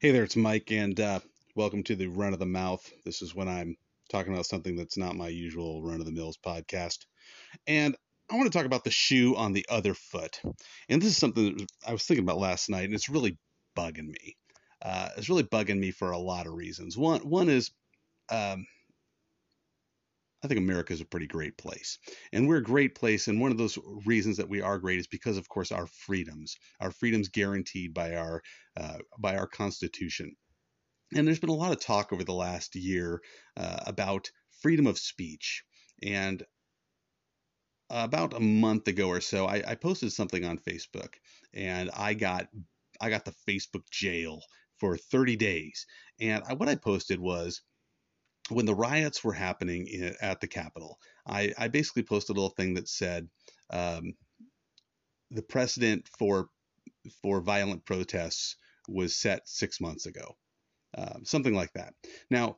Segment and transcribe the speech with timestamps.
[0.00, 1.18] Hey there, it's Mike, and uh,
[1.56, 2.88] welcome to the Run of the Mouth.
[3.04, 3.74] This is when I'm
[4.08, 6.98] talking about something that's not my usual Run of the Mills podcast.
[7.66, 7.96] And
[8.30, 10.40] I want to talk about the shoe on the other foot.
[10.88, 13.38] And this is something I was thinking about last night, and it's really
[13.76, 14.36] bugging me.
[14.80, 16.96] Uh, it's really bugging me for a lot of reasons.
[16.96, 17.72] One, one is
[18.28, 18.66] um,
[20.48, 21.98] I think America is a pretty great place.
[22.32, 23.28] And we're a great place.
[23.28, 26.56] And one of those reasons that we are great is because, of course, our freedoms,
[26.80, 28.40] our freedoms guaranteed by our,
[28.74, 30.34] uh, by our Constitution.
[31.14, 33.20] And there's been a lot of talk over the last year
[33.58, 34.30] uh, about
[34.62, 35.64] freedom of speech.
[36.02, 36.42] And
[37.90, 41.14] about a month ago or so, I, I posted something on Facebook
[41.52, 42.48] and I got
[43.02, 44.40] I got the Facebook jail
[44.78, 45.84] for 30 days.
[46.20, 47.60] And I, what I posted was
[48.50, 52.54] when the riots were happening in, at the Capitol, I, I, basically posted a little
[52.54, 53.28] thing that said
[53.70, 54.14] um,
[55.30, 56.48] the precedent for
[57.22, 58.56] for violent protests
[58.88, 60.36] was set six months ago,
[60.96, 61.94] uh, something like that.
[62.30, 62.56] Now,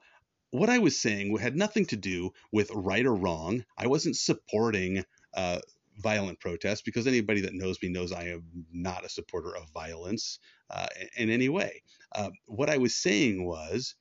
[0.50, 3.64] what I was saying had nothing to do with right or wrong.
[3.76, 5.60] I wasn't supporting uh,
[5.98, 10.38] violent protests because anybody that knows me knows I am not a supporter of violence
[10.70, 10.86] uh,
[11.16, 11.82] in any way.
[12.14, 13.94] Uh, what I was saying was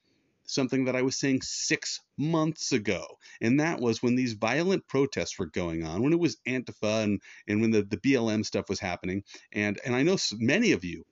[0.49, 3.05] something that I was saying six months ago.
[3.41, 7.21] And that was when these violent protests were going on, when it was Antifa and,
[7.47, 9.23] and when the, the BLM stuff was happening.
[9.53, 11.05] And, and I know many of you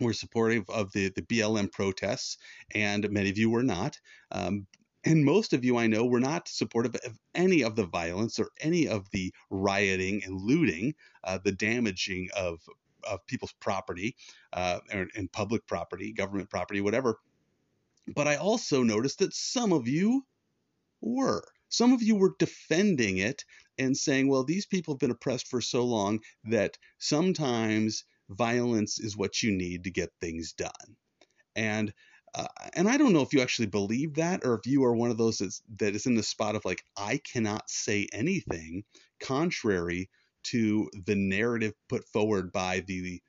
[0.00, 2.38] were supportive of the, the BLM protests,
[2.74, 3.98] and many of you were not.
[4.30, 4.66] Um,
[5.04, 8.50] and most of you I know were not supportive of any of the violence or
[8.60, 10.94] any of the rioting and looting,
[11.24, 12.60] uh, the damaging of
[13.08, 14.16] of people's property
[14.52, 17.18] uh, and, and public property, government property, whatever
[18.14, 20.24] but I also noticed that some of you
[21.00, 21.42] were.
[21.68, 23.44] Some of you were defending it
[23.76, 29.16] and saying, well, these people have been oppressed for so long that sometimes violence is
[29.16, 30.96] what you need to get things done.
[31.54, 31.92] And
[32.34, 35.10] uh, and I don't know if you actually believe that or if you are one
[35.10, 38.84] of those that's, that is in the spot of like, I cannot say anything
[39.18, 40.10] contrary
[40.44, 43.22] to the narrative put forward by the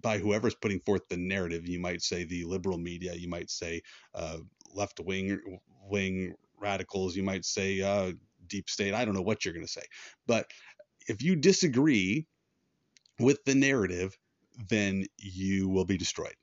[0.00, 1.68] by whoever's putting forth the narrative.
[1.68, 3.82] You might say the liberal media, you might say
[4.14, 4.38] uh,
[4.72, 8.12] left wing wing radicals, you might say uh,
[8.46, 8.94] deep state.
[8.94, 9.84] I don't know what you're going to say,
[10.26, 10.46] but
[11.08, 12.26] if you disagree
[13.18, 14.16] with the narrative,
[14.68, 16.34] then you will be destroyed.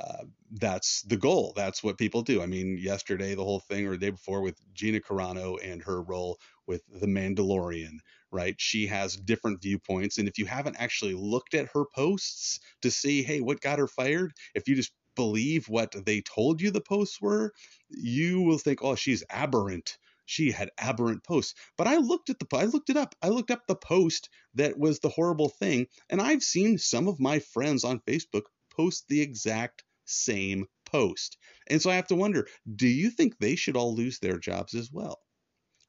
[0.00, 1.52] Uh, that's the goal.
[1.54, 2.42] That's what people do.
[2.42, 6.00] I mean, yesterday, the whole thing, or the day before, with Gina Carano and her
[6.02, 7.98] role with The Mandalorian,
[8.32, 8.54] right?
[8.58, 10.18] She has different viewpoints.
[10.18, 13.86] And if you haven't actually looked at her posts to see, hey, what got her
[13.88, 17.52] fired, if you just believe what they told you the posts were,
[17.90, 19.98] you will think, oh, she's aberrant.
[20.24, 21.54] She had aberrant posts.
[21.76, 23.14] But I looked at the I looked it up.
[23.20, 27.18] I looked up the post that was the horrible thing, and I've seen some of
[27.18, 31.38] my friends on Facebook post the exact same post.
[31.68, 34.74] And so I have to wonder, do you think they should all lose their jobs
[34.74, 35.20] as well?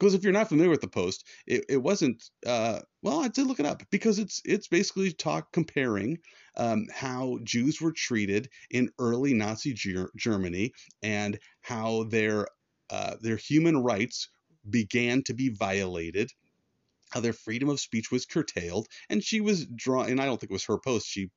[0.02, 2.28] because if you're not familiar with the post, it, it wasn't.
[2.44, 6.18] Uh, well, I did look it up because it's it's basically talk comparing
[6.56, 10.72] um, how Jews were treated in early Nazi Ger- Germany
[11.04, 12.48] and how their
[12.90, 14.28] uh, their human rights
[14.68, 16.32] began to be violated,
[17.10, 20.10] how their freedom of speech was curtailed, and she was drawn.
[20.10, 21.06] And I don't think it was her post.
[21.06, 21.30] She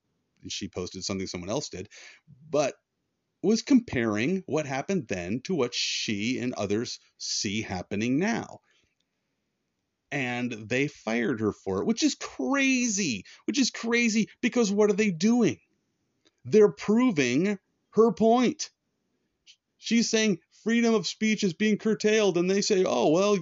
[0.52, 1.90] she posted something someone else did,
[2.50, 2.76] but
[3.44, 8.60] was comparing what happened then to what she and others see happening now.
[10.12, 14.94] And they fired her for it, which is crazy, which is crazy because what are
[14.96, 15.60] they doing?
[16.46, 17.60] They're proving
[17.92, 18.70] her point.
[19.78, 23.38] She's saying freedom of speech is being curtailed, and they say, oh, well,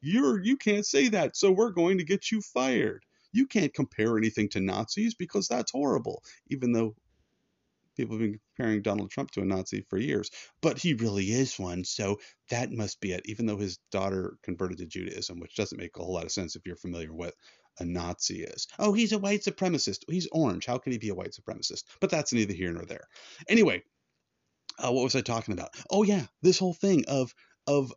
[0.00, 3.04] you're, you can't say that, so we're going to get you fired.
[3.34, 6.94] You can't compare anything to Nazis because that's horrible, even though
[7.96, 10.30] People have been comparing Donald Trump to a Nazi for years,
[10.60, 11.84] but he really is one.
[11.84, 12.18] So
[12.50, 16.02] that must be it, even though his daughter converted to Judaism, which doesn't make a
[16.02, 17.34] whole lot of sense if you're familiar with what
[17.78, 18.66] a Nazi is.
[18.78, 19.98] Oh, he's a white supremacist.
[20.08, 20.66] He's orange.
[20.66, 21.84] How can he be a white supremacist?
[22.00, 23.06] But that's neither here nor there.
[23.48, 23.82] Anyway,
[24.78, 25.70] uh, what was I talking about?
[25.90, 27.34] Oh yeah, this whole thing of
[27.66, 27.92] of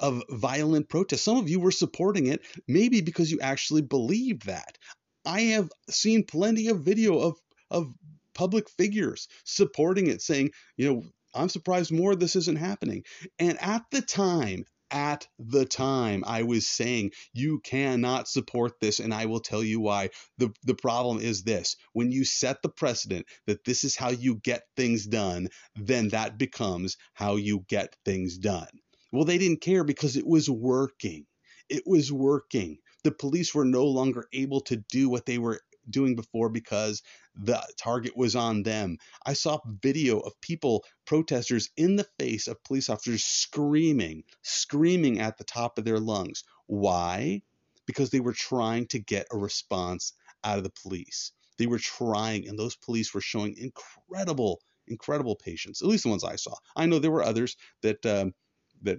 [0.00, 1.24] of violent protest.
[1.24, 4.76] Some of you were supporting it, maybe because you actually believed that.
[5.24, 7.38] I have seen plenty of video of
[7.70, 7.92] of
[8.34, 11.02] public figures supporting it, saying, you know,
[11.34, 13.04] I'm surprised more this isn't happening.
[13.38, 19.14] And at the time, at the time I was saying you cannot support this and
[19.14, 20.10] I will tell you why.
[20.38, 21.76] The the problem is this.
[21.92, 26.38] When you set the precedent that this is how you get things done, then that
[26.38, 28.68] becomes how you get things done.
[29.12, 31.26] Well, they didn't care because it was working.
[31.68, 32.78] It was working.
[33.04, 37.02] The police were no longer able to do what they were doing before because
[37.34, 38.98] the target was on them.
[39.26, 45.38] I saw video of people, protesters, in the face of police officers screaming, screaming at
[45.38, 46.44] the top of their lungs.
[46.66, 47.42] Why?
[47.86, 50.12] Because they were trying to get a response
[50.44, 51.32] out of the police.
[51.58, 55.82] They were trying, and those police were showing incredible, incredible patience.
[55.82, 56.54] At least the ones I saw.
[56.76, 58.34] I know there were others that um,
[58.82, 58.98] that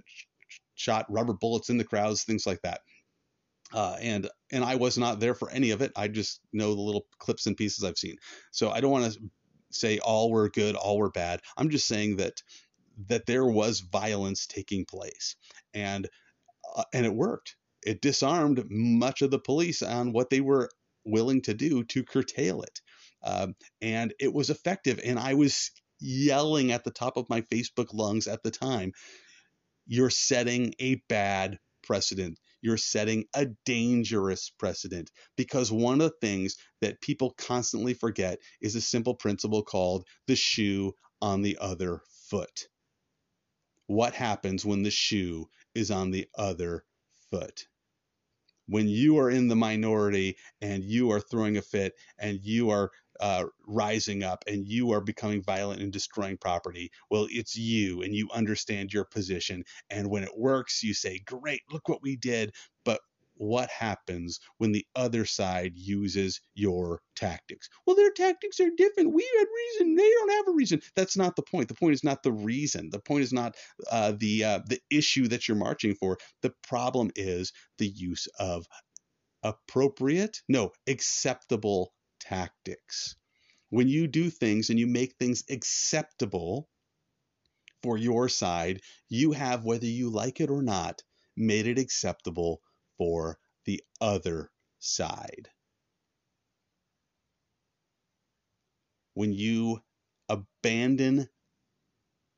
[0.74, 2.80] shot rubber bullets in the crowds, things like that.
[3.72, 5.92] Uh, and and I was not there for any of it.
[5.96, 8.16] I just know the little clips and pieces I've seen.
[8.50, 9.20] So I don't want to
[9.70, 11.40] say all were good, all were bad.
[11.56, 12.34] I'm just saying that
[13.08, 15.36] that there was violence taking place,
[15.72, 16.08] and
[16.76, 17.56] uh, and it worked.
[17.84, 20.70] It disarmed much of the police on what they were
[21.04, 22.80] willing to do to curtail it,
[23.24, 25.00] um, and it was effective.
[25.04, 25.70] And I was
[26.00, 28.92] yelling at the top of my Facebook lungs at the time,
[29.92, 36.56] "You're setting a bad precedent." you're setting a dangerous precedent because one of the things
[36.80, 42.00] that people constantly forget is a simple principle called the shoe on the other
[42.30, 42.68] foot.
[43.88, 46.84] What happens when the shoe is on the other
[47.30, 47.66] foot?
[48.66, 52.92] When you are in the minority and you are throwing a fit and you are
[53.20, 58.14] uh, rising up and you are becoming violent and destroying property, well, it's you and
[58.14, 59.64] you understand your position.
[59.90, 62.52] And when it works, you say, Great, look what we did.
[62.84, 63.00] But
[63.34, 67.68] what happens when the other side uses your tactics?
[67.86, 69.14] Well, their tactics are different.
[69.14, 70.80] We had reason; they don't have a reason.
[70.94, 71.68] That's not the point.
[71.68, 72.90] The point is not the reason.
[72.90, 73.56] The point is not
[73.90, 76.18] uh, the uh, the issue that you're marching for.
[76.42, 78.66] The problem is the use of
[79.42, 83.16] appropriate, no, acceptable tactics.
[83.70, 86.68] When you do things and you make things acceptable
[87.82, 91.02] for your side, you have, whether you like it or not,
[91.36, 92.60] made it acceptable
[92.98, 95.48] for the other side.
[99.14, 99.80] When you
[100.28, 101.28] abandon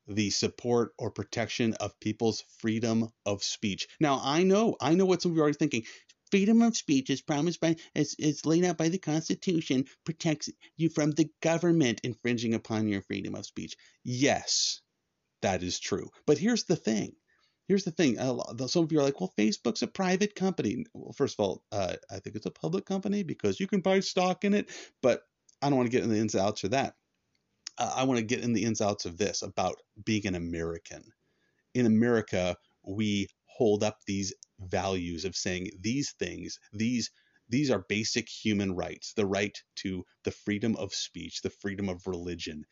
[0.07, 3.89] the support or protection of people's freedom of speech.
[4.01, 5.85] Now, I know, I know what some of you are thinking
[6.35, 10.89] freedom of speech is promised by as is laid out by the Constitution protects you
[10.89, 13.77] from the government infringing upon your freedom of speech.
[14.03, 14.81] Yes,
[15.43, 16.11] that is true.
[16.27, 17.13] But here's the thing.
[17.69, 18.19] Here's the thing.
[18.19, 20.85] Uh, some of you are like, well, Facebook's a private company.
[20.93, 24.01] Well, first of all, uh, I think it's a public company because you can buy
[24.01, 24.71] stock in it.
[25.03, 25.23] But
[25.63, 26.95] I don't want to get in the ins and outs of that.
[27.79, 30.35] Uh, I want to get in the ins and outs of this about being an
[30.35, 31.05] American.
[31.75, 37.11] In America, we hold up these values of saying these things, these
[37.49, 42.07] these are basic human rights, the right to the freedom of speech, the freedom of
[42.07, 42.65] religion.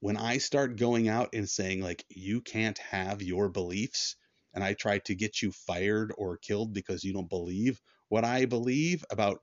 [0.00, 4.16] When I start going out and saying like you can't have your beliefs
[4.54, 8.46] and I try to get you fired or killed because you don't believe what I
[8.46, 9.40] believe about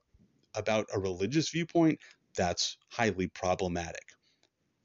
[0.54, 1.98] about a religious viewpoint,
[2.36, 4.04] that's highly problematic.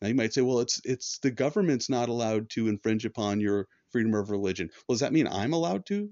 [0.02, 3.68] Now you might say, well, it's it's the government's not allowed to infringe upon your
[3.98, 4.70] freedom of religion.
[4.88, 6.08] Well, does that mean I'm allowed to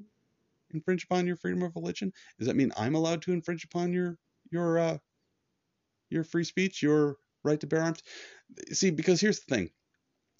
[0.74, 2.12] infringe upon your freedom of religion?
[2.40, 4.18] Does that mean I'm allowed to infringe upon your
[4.52, 4.98] your uh,
[6.10, 8.02] your free speech, your right to bear arms?
[8.72, 9.70] See, because here's the thing.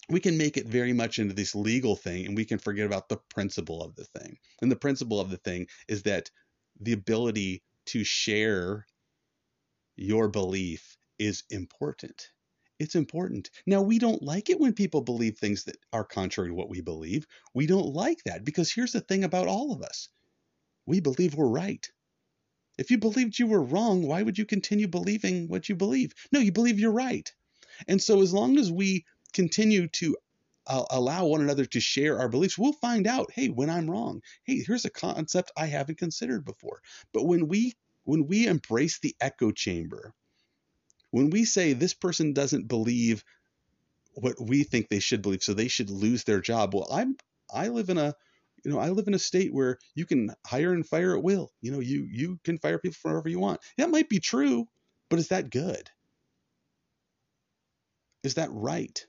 [0.08, 3.08] We can make it very much into this legal thing and we can forget about
[3.08, 4.38] the principle of the thing.
[4.60, 6.28] And the principle of the thing is that
[6.80, 8.86] the ability to share
[9.94, 12.28] your belief is important.
[12.78, 13.50] It's important.
[13.66, 16.80] Now, we don't like it when people believe things that are contrary to what we
[16.80, 17.26] believe.
[17.54, 20.08] We don't like that because here's the thing about all of us
[20.86, 21.90] we believe we're right.
[22.78, 26.12] If you believed you were wrong, why would you continue believing what you believe?
[26.32, 27.32] No, you believe you're right.
[27.88, 30.16] And so, as long as we continue to
[30.66, 34.22] uh, allow one another to share our beliefs, we'll find out, hey, when I'm wrong,
[34.44, 36.82] hey, here's a concept I haven't considered before.
[37.12, 40.14] But when we when we embrace the echo chamber
[41.16, 43.24] when we say this person doesn't believe
[44.12, 46.74] what we think they should believe, so they should lose their job.
[46.74, 47.16] Well, I'm
[47.50, 48.14] I live in a
[48.62, 51.50] you know I live in a state where you can hire and fire at will.
[51.62, 53.62] You know you you can fire people for whatever you want.
[53.78, 54.68] That might be true,
[55.08, 55.88] but is that good?
[58.22, 59.06] Is that right?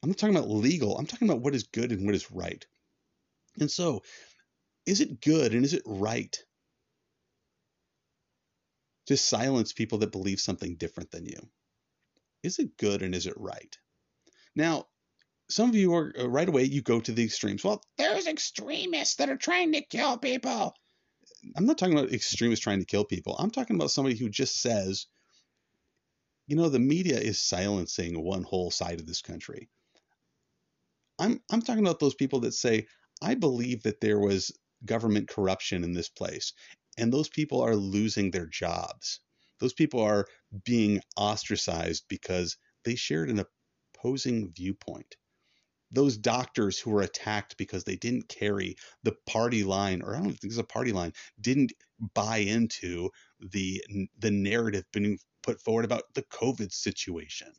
[0.00, 0.96] I'm not talking about legal.
[0.96, 2.64] I'm talking about what is good and what is right.
[3.58, 4.04] And so,
[4.86, 6.40] is it good and is it right
[9.06, 11.48] to silence people that believe something different than you?
[12.42, 13.76] Is it good and is it right?
[14.54, 14.86] Now,
[15.50, 17.64] some of you are uh, right away, you go to the extremes.
[17.64, 20.74] Well, there's extremists that are trying to kill people.
[21.56, 23.36] I'm not talking about extremists trying to kill people.
[23.38, 25.06] I'm talking about somebody who just says,
[26.46, 29.68] you know, the media is silencing one whole side of this country.
[31.18, 32.86] I'm I'm talking about those people that say,
[33.22, 34.52] I believe that there was
[34.84, 36.52] government corruption in this place
[36.98, 39.20] And those people are losing their jobs.
[39.60, 40.26] Those people are
[40.64, 43.44] being ostracized because they shared an
[43.94, 45.16] opposing viewpoint.
[45.90, 50.32] Those doctors who were attacked because they didn't carry the party line, or I don't
[50.32, 51.72] think it's a party line, didn't
[52.14, 53.10] buy into
[53.40, 53.82] the
[54.18, 57.52] the narrative being put forward about the COVID situation.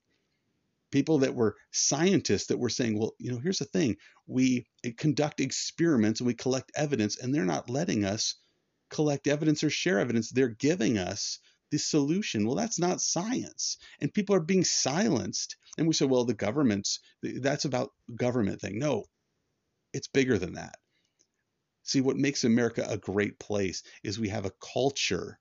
[0.92, 3.96] People that were scientists that were saying, well, you know, here's the thing:
[4.28, 8.36] we conduct experiments and we collect evidence, and they're not letting us
[8.96, 10.30] collect evidence or share evidence.
[10.30, 12.46] They're giving us the solution.
[12.46, 13.78] Well, that's not science.
[14.00, 15.58] And people are being silenced.
[15.78, 18.80] And we say, well, the government's, that's about government thing.
[18.80, 19.04] No,
[19.94, 20.76] it's bigger than that.
[21.84, 25.40] See, what makes America a great place is we have a culture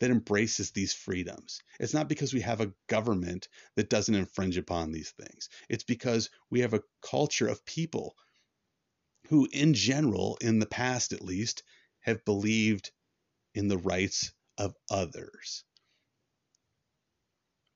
[0.00, 1.62] that embraces these freedoms.
[1.78, 5.48] It's not because we have a government that doesn't infringe upon these things.
[5.68, 8.16] It's because we have a culture of people
[9.28, 11.62] who, in general, in the past at least,
[12.04, 12.90] have believed
[13.54, 15.64] in the rights of others.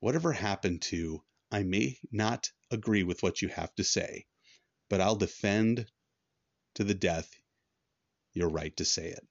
[0.01, 4.27] Whatever happened to, I may not agree with what you have to say,
[4.89, 5.87] but I'll defend
[6.75, 7.29] to the death
[8.35, 9.27] your right to say it.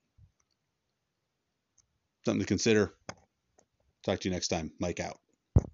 [2.26, 2.94] Something to consider.
[4.04, 4.72] Talk to you next time.
[4.80, 5.20] Mike out.